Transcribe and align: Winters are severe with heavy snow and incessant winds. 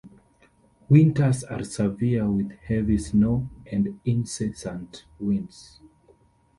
Winters 0.89 1.43
are 1.43 1.63
severe 1.63 2.25
with 2.27 2.53
heavy 2.53 2.97
snow 2.97 3.47
and 3.71 3.99
incessant 4.03 5.05
winds. 5.19 5.79